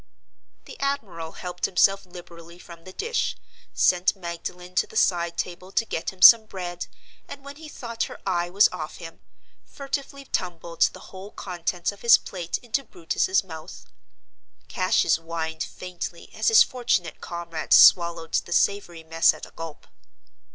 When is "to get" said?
5.73-6.09